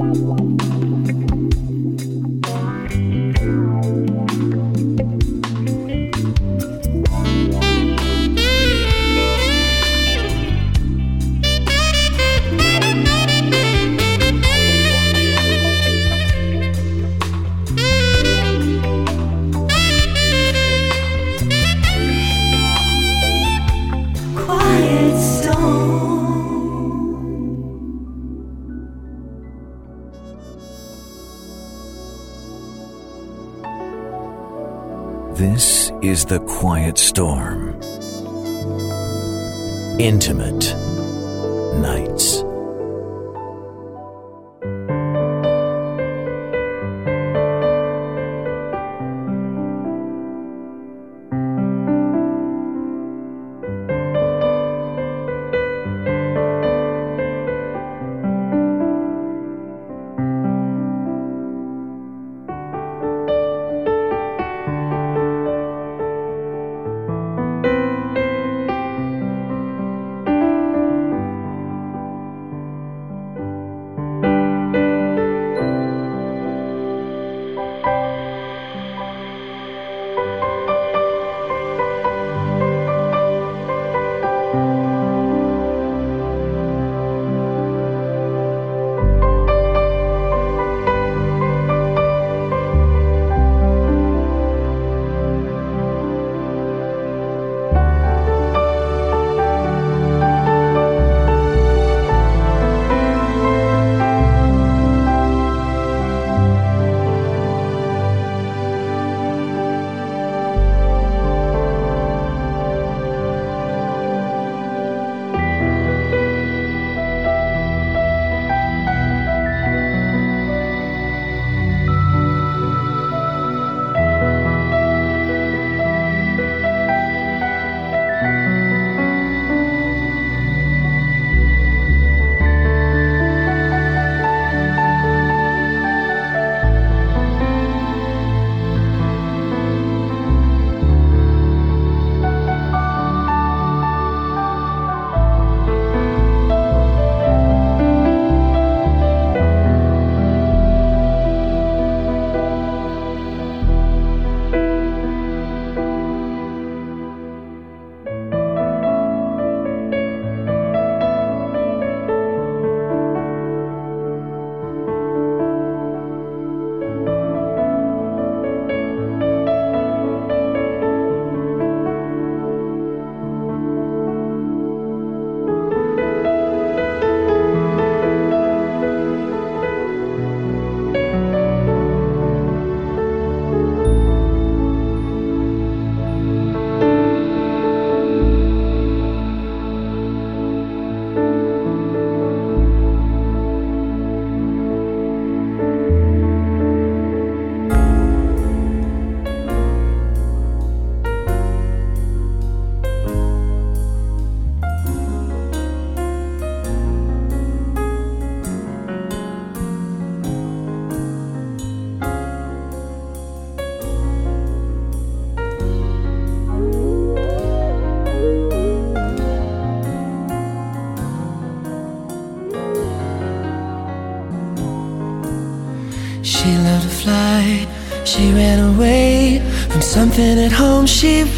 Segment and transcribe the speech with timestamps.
[0.00, 0.77] is
[36.28, 37.74] the quiet storm.
[39.98, 40.87] Intimate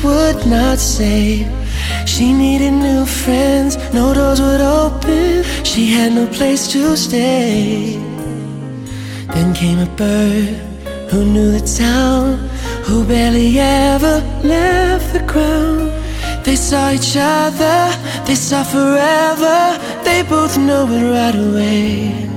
[0.02, 1.46] would not say.
[2.06, 5.44] She needed new friends, no doors would open.
[5.64, 7.96] She had no place to stay.
[9.34, 10.54] Then came a bird
[11.10, 12.38] who knew the town,
[12.84, 15.92] who barely ever left the ground.
[16.44, 17.78] They saw each other,
[18.26, 19.58] they saw forever.
[20.04, 22.28] They both know it right away.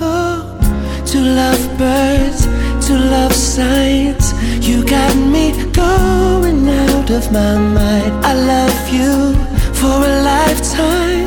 [0.00, 0.38] Oh,
[1.06, 2.40] two lovebirds,
[2.86, 4.19] two love signs
[4.70, 8.12] you got me going out of my mind.
[8.24, 9.34] I love you
[9.80, 11.26] for a lifetime.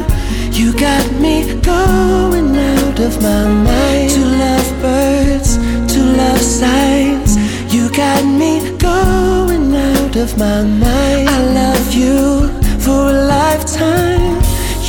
[0.60, 4.12] You got me going out of my mind.
[4.12, 5.58] Two love birds,
[5.92, 7.32] two love signs.
[7.74, 11.28] You got me going out of my mind.
[11.38, 12.48] I love you
[12.86, 14.40] for a lifetime.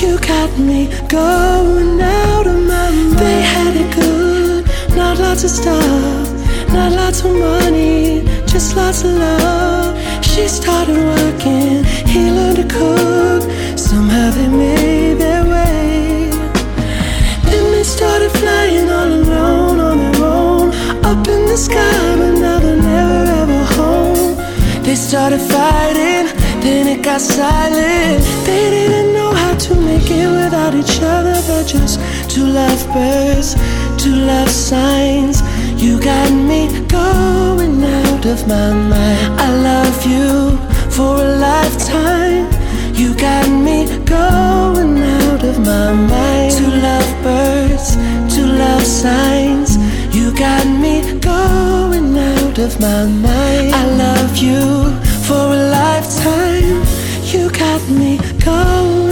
[0.00, 3.18] You got me going out of my mind.
[3.18, 4.64] They had it good,
[4.96, 6.26] not lots of stuff,
[6.68, 9.98] not lots of money just lots of love.
[10.22, 13.42] She started working, he learned to cook.
[13.76, 16.30] Somehow they made their way.
[17.50, 20.68] Then they started flying all alone on their own,
[21.10, 24.36] up in the sky, but now they're never ever home.
[24.84, 26.26] They started fighting,
[26.62, 28.22] then it got silent.
[28.46, 31.34] They didn't know how to make it without each other.
[31.48, 31.98] They're just
[32.30, 33.56] two lovebirds,
[34.00, 35.42] two love signs.
[35.82, 39.40] You got me going now out of my mind.
[39.40, 40.56] I love you
[40.90, 42.46] for a lifetime.
[42.94, 46.52] You got me going out of my mind.
[46.52, 47.96] Two lovebirds,
[48.34, 49.76] two love signs.
[50.14, 53.74] You got me going out of my mind.
[53.74, 54.90] I love you
[55.26, 56.82] for a lifetime.
[57.32, 59.03] You got me going.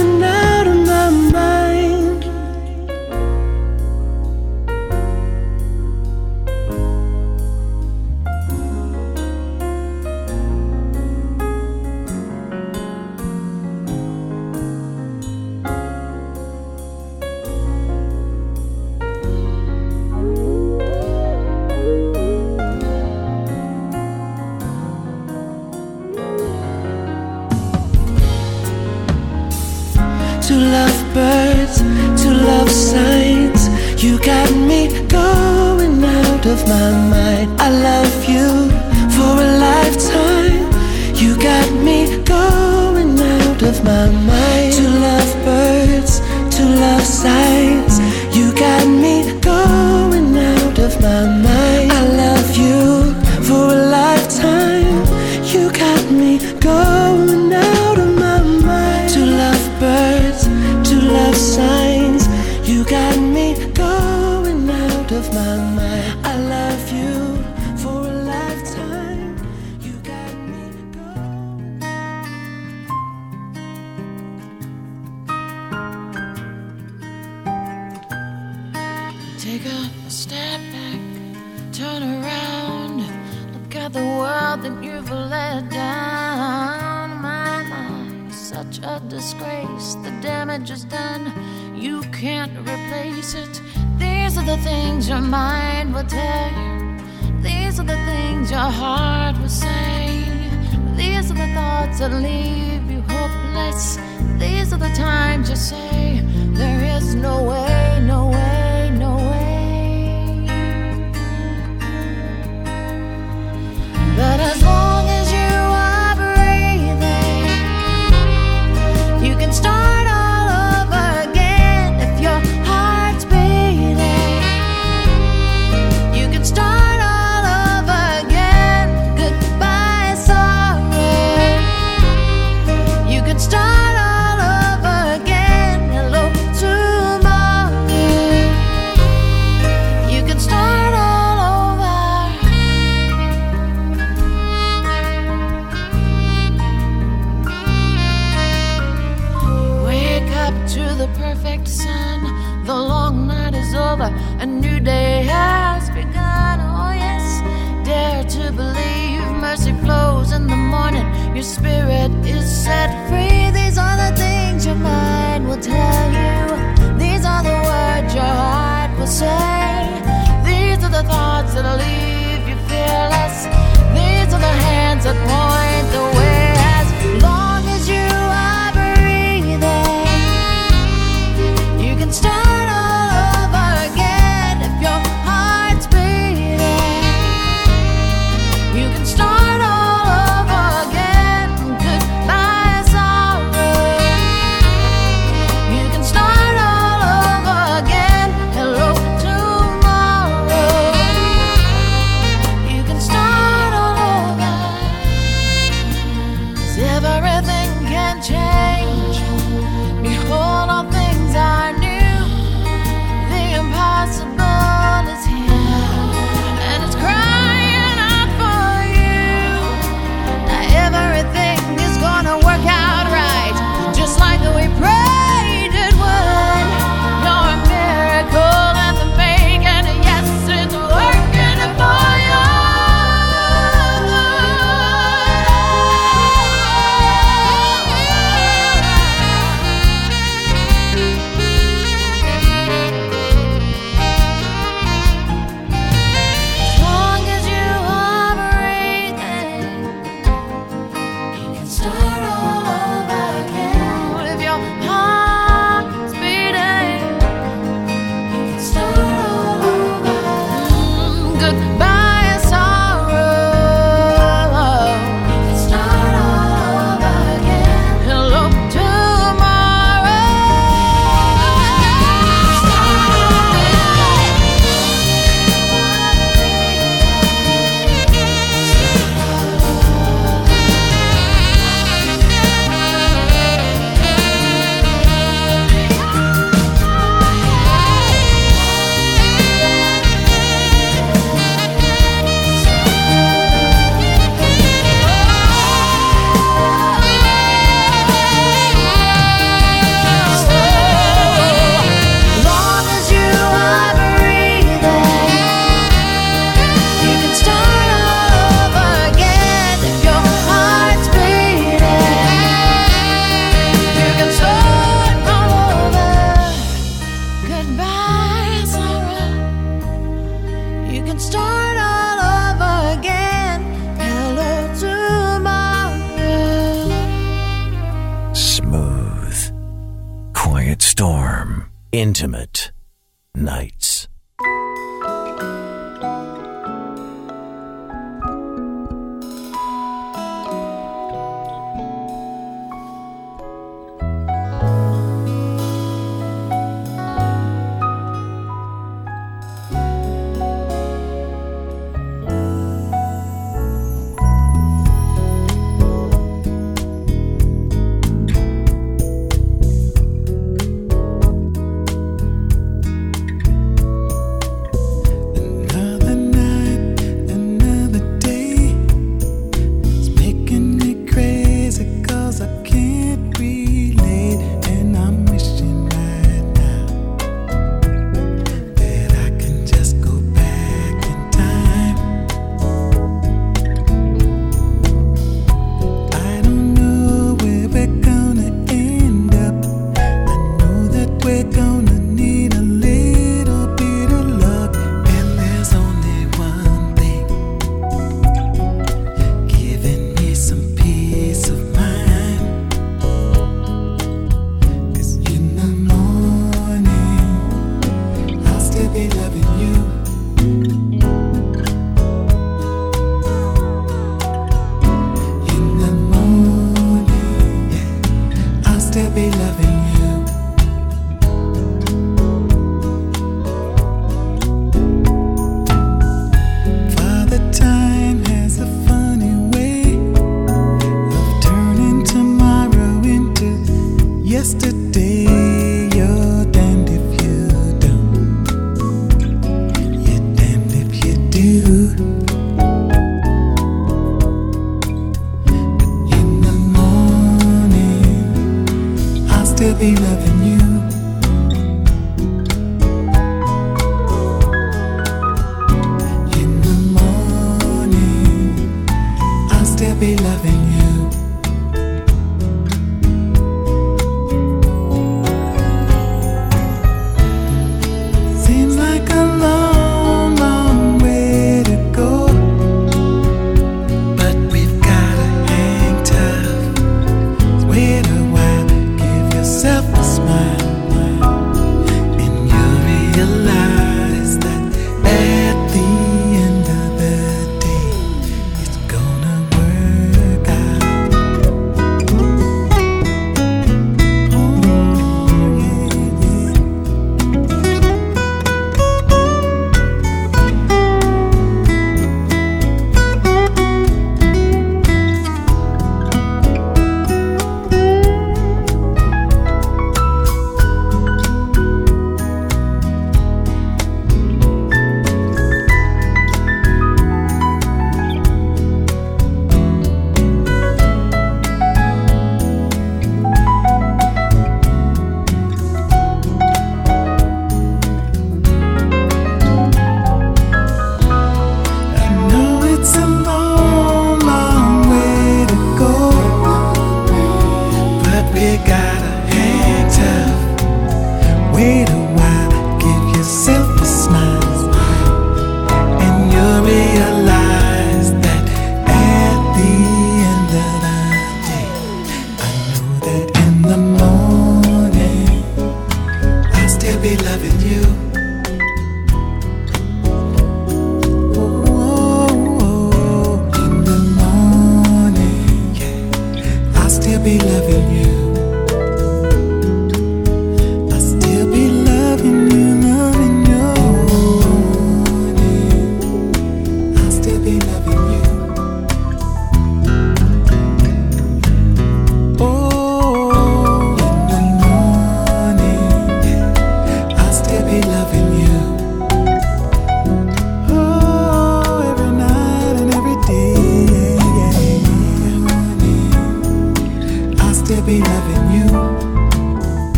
[418.93, 419.72] Still be loving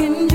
[0.00, 0.29] broken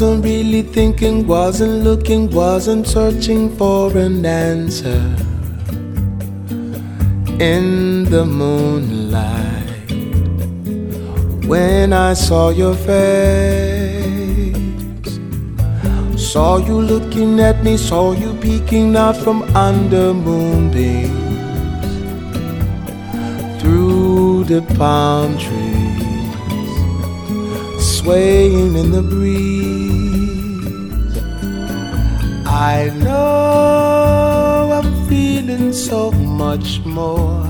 [0.00, 4.98] Wasn't really thinking, wasn't looking, wasn't searching for an answer.
[7.38, 9.90] In the moonlight,
[11.46, 12.96] when I saw your face,
[16.16, 21.10] saw you looking at me, saw you peeking out from under moonbeams
[23.60, 25.90] through the palm trees
[28.00, 29.69] swaying in the breeze.
[32.60, 37.42] I know I'm feeling so much more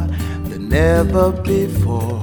[0.45, 2.23] than ever before,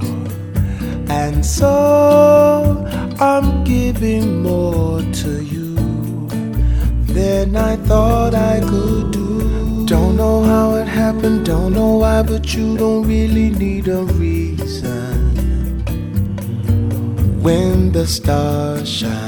[1.10, 2.88] and so
[3.20, 5.74] I'm giving more to you
[7.12, 9.84] than I thought I could do.
[9.84, 15.28] Don't know how it happened, don't know why, but you don't really need a reason.
[17.42, 19.27] When the stars shine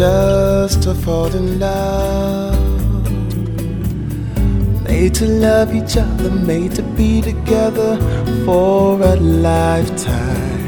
[0.00, 2.56] just to fall in love.
[4.84, 7.92] Made to love each other made to be together
[8.46, 10.62] for a lifetime.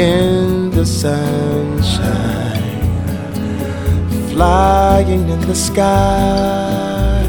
[0.00, 2.64] In the sunshine
[4.32, 7.24] flying in the sky.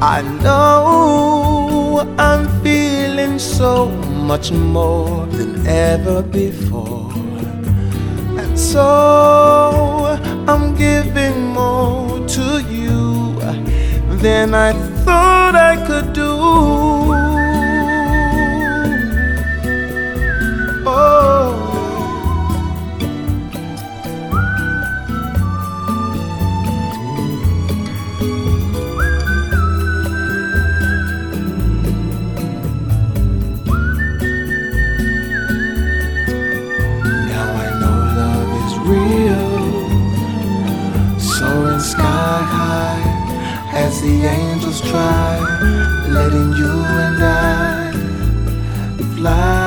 [0.00, 3.88] I know I'm feeling so
[4.30, 6.87] much more than ever before.
[8.72, 13.40] So I'm giving more to you
[14.20, 16.77] than I thought I could do.
[44.88, 45.38] Try,
[46.08, 46.72] letting you
[47.04, 47.92] and I
[49.16, 49.57] fly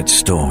[0.00, 0.49] quiet storm,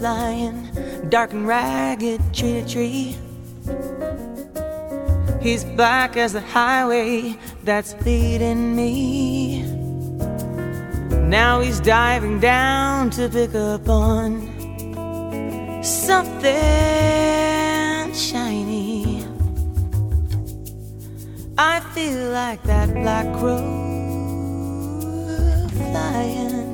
[0.00, 3.16] dark and ragged tree to tree.
[5.42, 9.62] He's black as the highway that's leading me.
[11.28, 14.48] Now he's diving down to pick up on
[15.82, 16.52] something
[18.14, 19.24] shiny.
[21.58, 23.58] I feel like that black crow
[25.70, 26.70] flying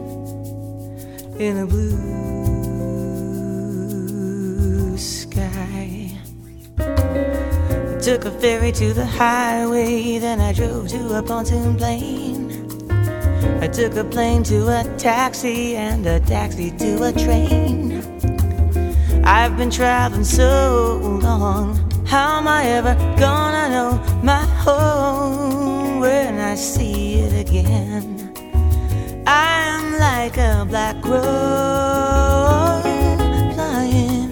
[1.39, 2.36] in a blue
[8.07, 12.53] Took a ferry to the highway, then I drove to a pontoon plane.
[13.61, 18.01] I took a plane to a taxi and a taxi to a train.
[19.25, 21.81] I've been traveling so long.
[22.07, 28.33] How am I ever gonna know my home when I see it again?
[29.27, 31.23] I'm like a black crow
[33.53, 34.31] flying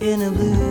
[0.00, 0.69] in a blue,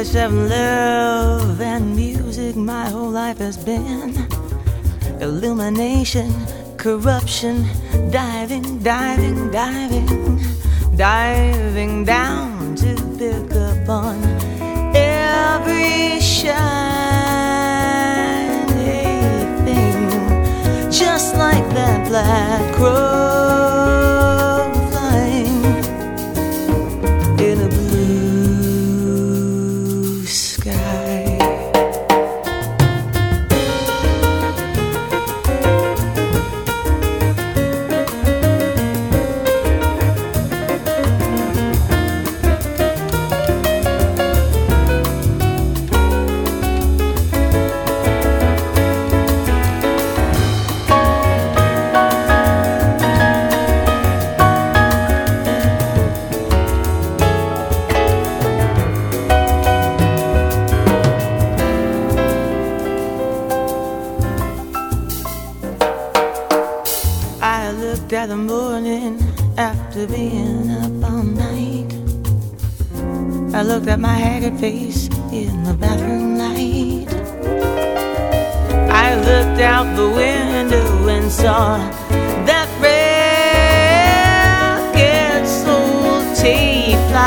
[0.00, 4.16] Of love and music, my whole life has been.
[5.20, 6.32] Illumination,
[6.78, 7.66] corruption,
[8.10, 10.40] diving, diving, diving,
[10.96, 14.24] diving down to pick up on
[14.96, 16.70] every shiny
[19.66, 24.49] thing, just like that black crow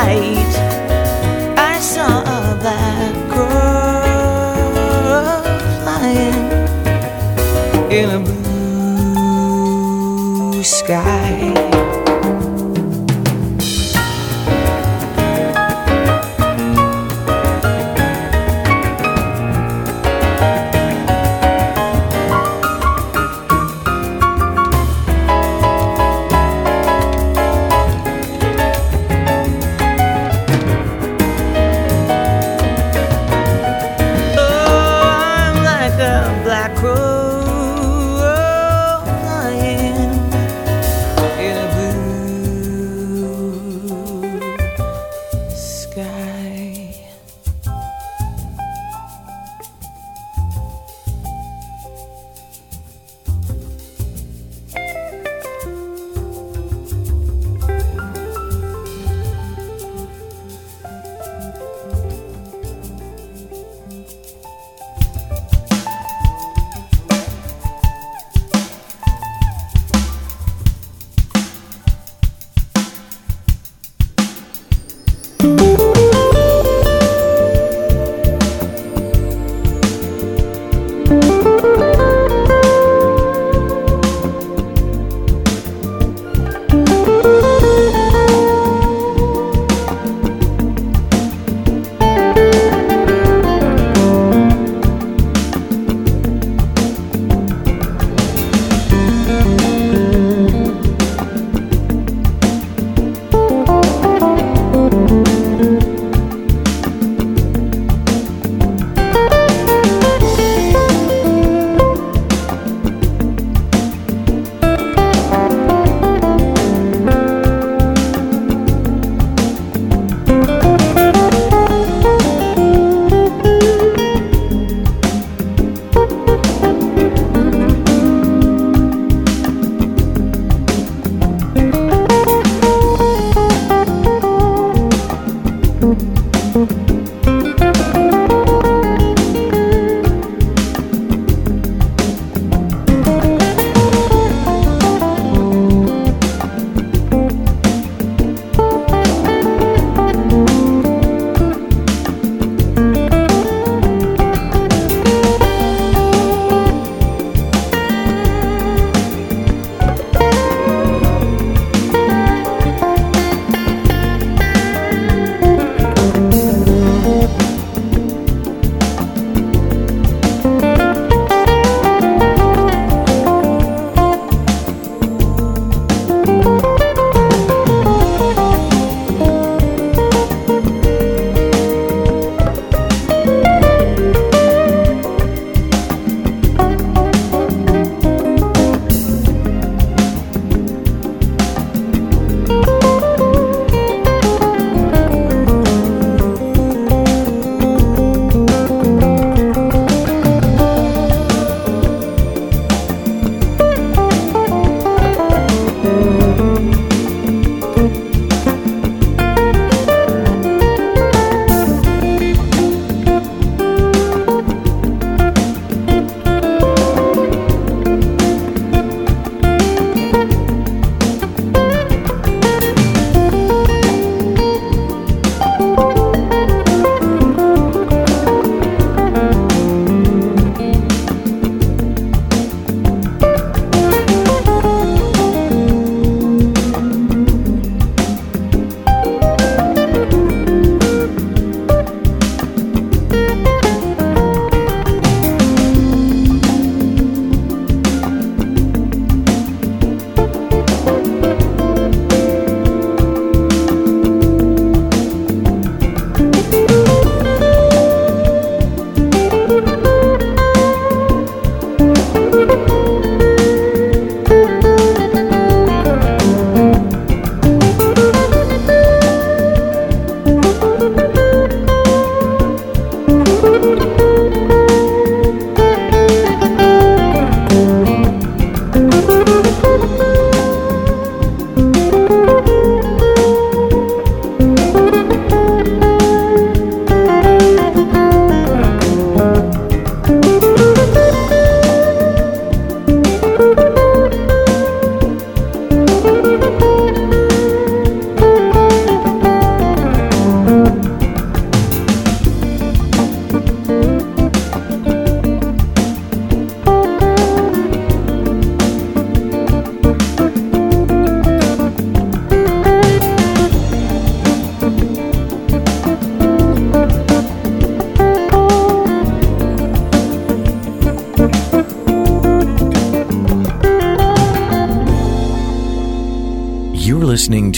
[0.04, 0.54] flight.
[1.58, 4.62] I saw a black crow
[5.82, 6.44] flying
[7.90, 9.82] in a blue
[10.62, 11.63] sky.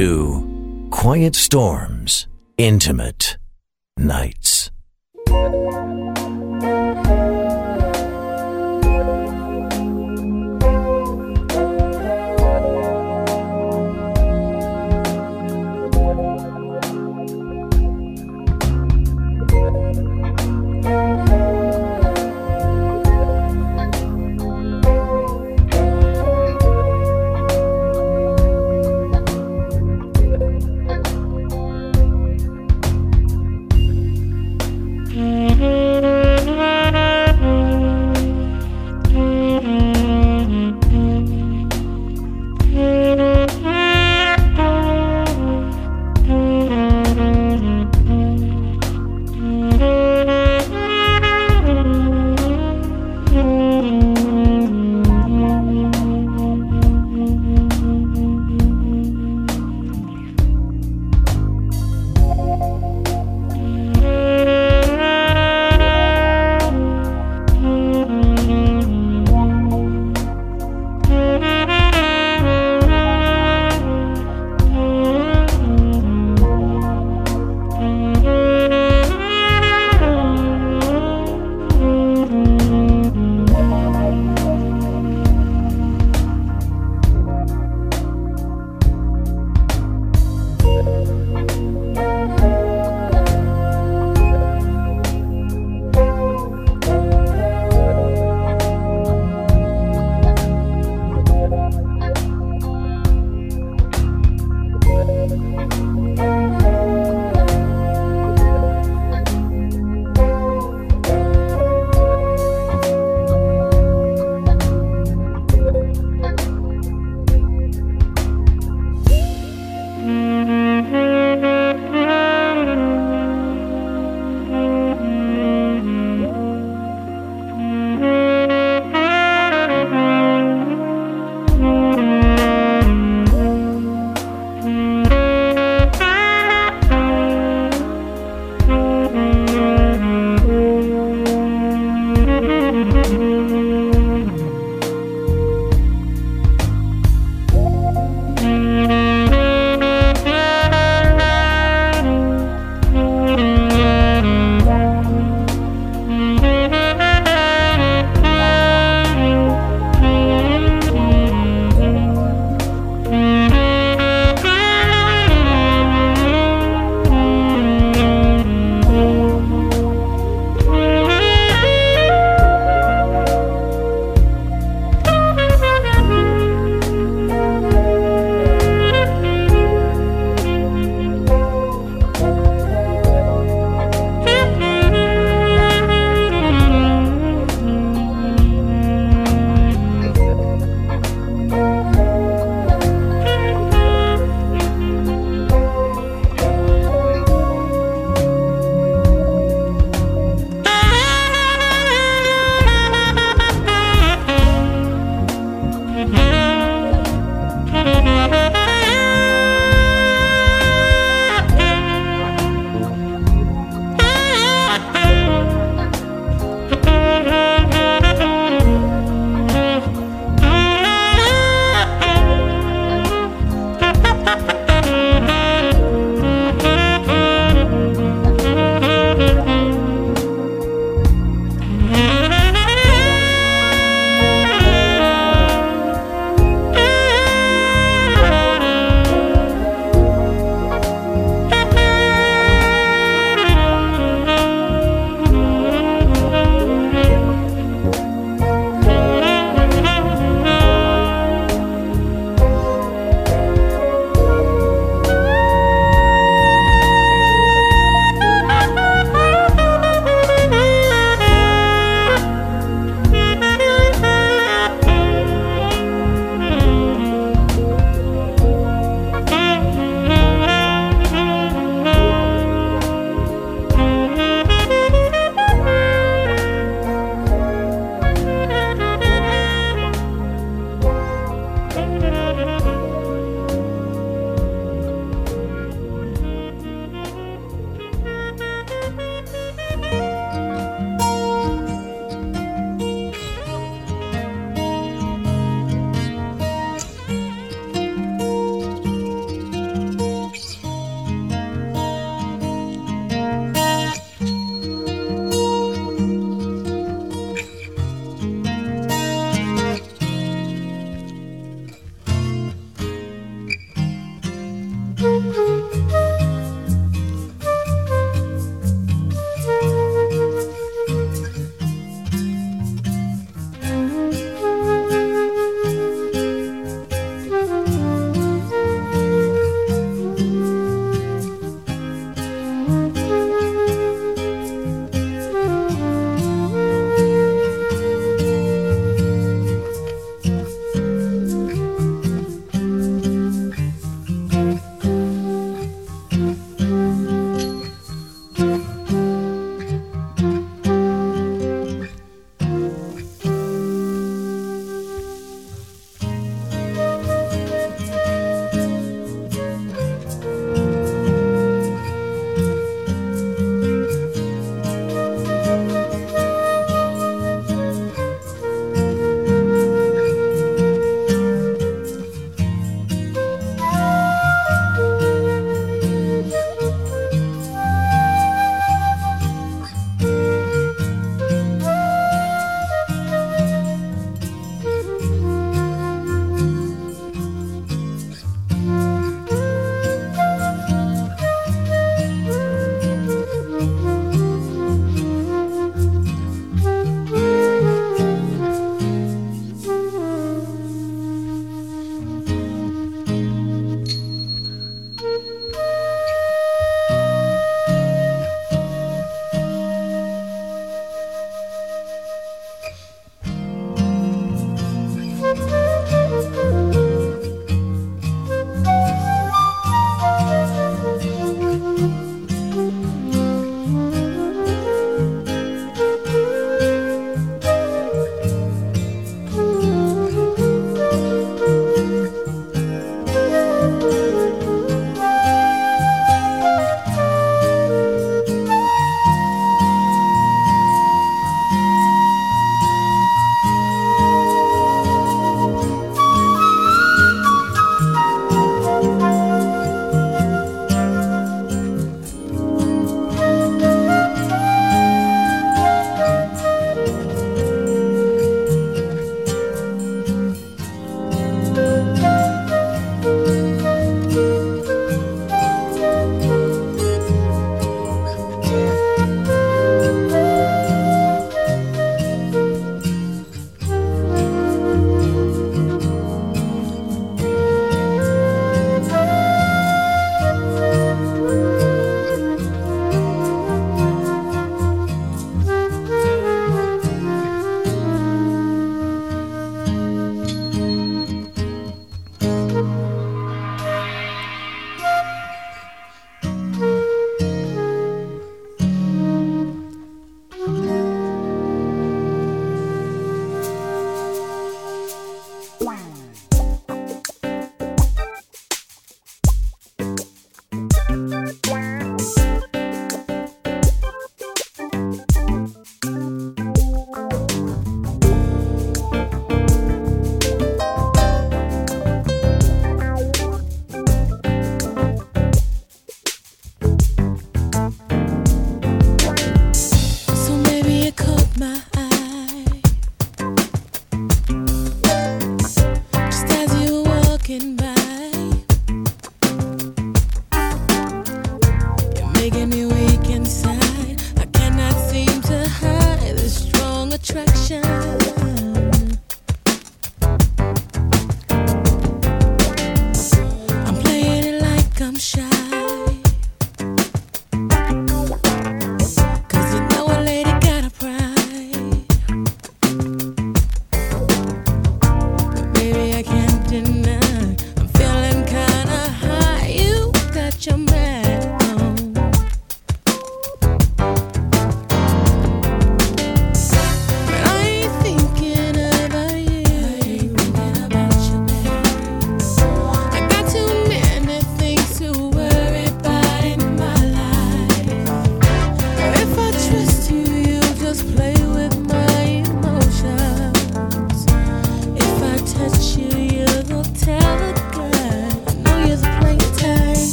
[0.00, 3.19] To QuietStorm's Intimate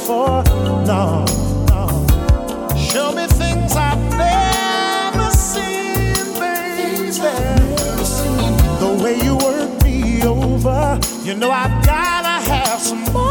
[0.00, 0.42] before.
[0.84, 1.24] No,
[1.68, 2.06] no.
[2.76, 7.20] Show me things I've never seen, baby.
[8.80, 13.29] The way you work me over, you know I've gotta have some more.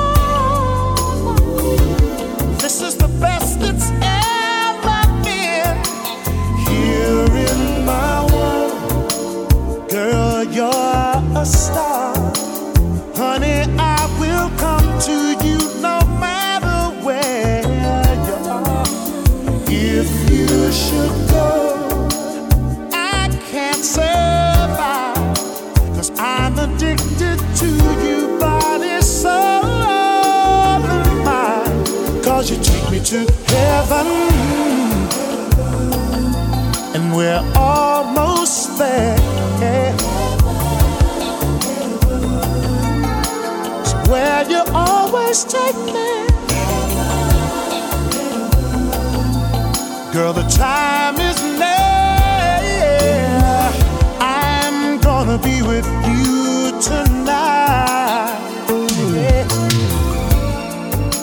[33.90, 34.08] heaven,
[36.96, 39.18] and we're almost there.
[43.82, 46.28] It's where you always take me,
[50.14, 50.34] girl.
[50.34, 51.68] The time is near.
[54.20, 58.38] I'm gonna be with you tonight.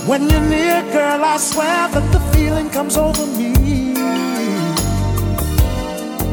[0.06, 2.01] When you're near, girl, I swear the
[2.37, 3.53] feeling comes over me,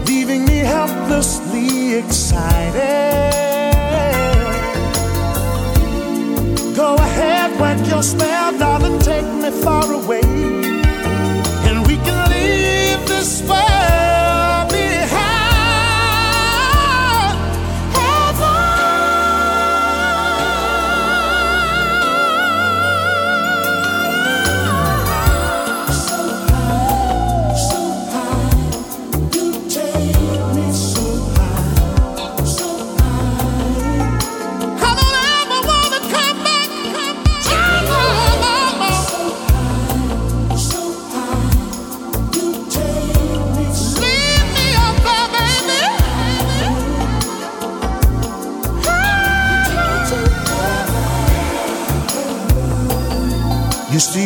[0.05, 3.31] leaving me helplessly excited.
[6.75, 10.27] Go ahead, wag your spell, darling, take me far away,
[11.67, 13.82] and we can leave this world.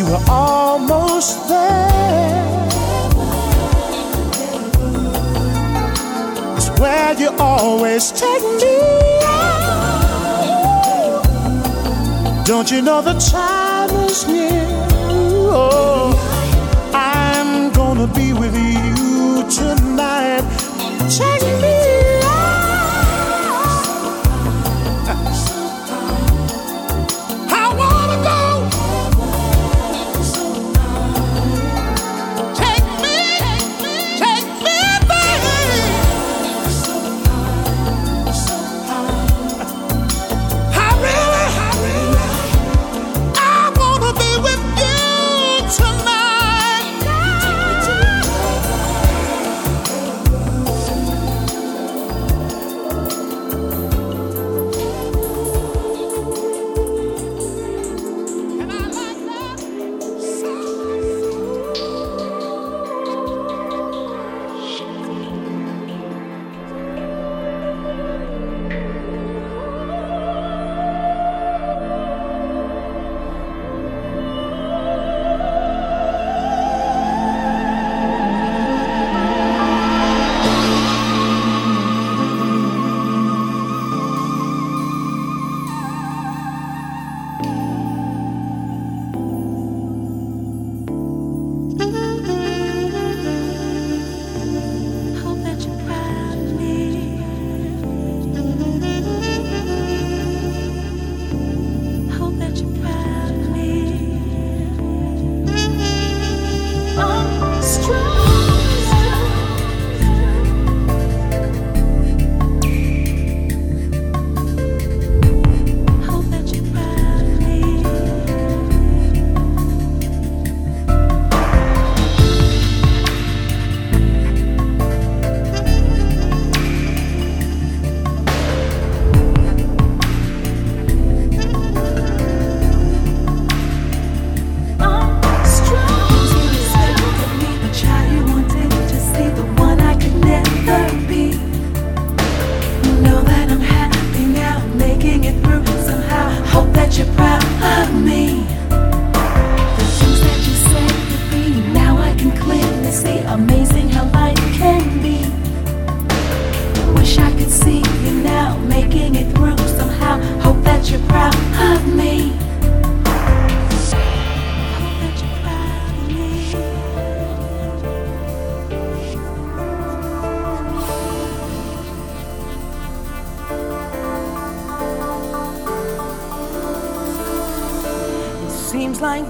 [0.07, 2.67] We're almost there.
[6.55, 8.77] It's where you always take me.
[12.45, 14.65] Don't you know the time is near?
[15.49, 16.13] Oh,
[16.93, 18.31] I'm gonna be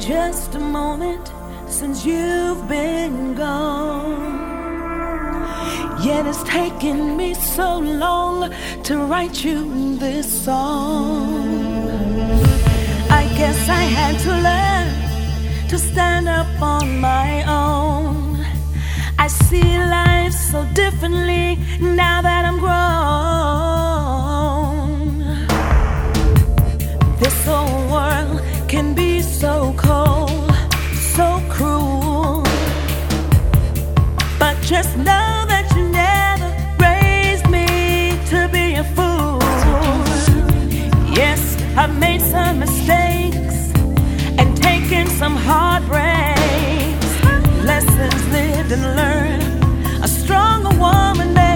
[0.07, 1.33] just a moment
[1.67, 4.37] since you've been gone.
[6.01, 8.49] Yet it's taken me so long
[8.83, 9.65] to write you
[42.31, 43.57] some mistakes
[44.39, 47.11] and taking some heartbreaks.
[47.63, 51.46] Lessons lived and learned, a stronger woman.